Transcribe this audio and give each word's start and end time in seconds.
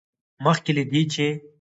مخکې 0.45 0.71
له 0.77 0.83
دې، 0.91 1.01
چې 1.13 1.27